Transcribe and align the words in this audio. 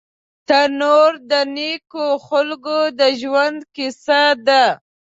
تنور 0.47 1.11
د 1.31 1.33
نیکو 1.55 2.07
خلکو 2.27 2.77
د 2.99 3.01
ژوند 3.21 3.59
کیسه 3.75 4.23
ده 4.47 4.63